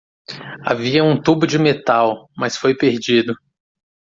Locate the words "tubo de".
1.21-1.59